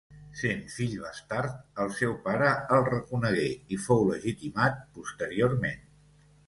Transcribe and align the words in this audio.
Sent 0.37 0.61
fill 0.75 0.95
bastard 1.03 1.51
el 1.83 1.93
seu 1.99 2.15
pare 2.25 2.47
el 2.79 2.89
reconegué 2.89 3.47
i 3.77 3.81
fou 3.87 4.05
legitimitat 4.15 4.83
posteriorment. 4.99 5.89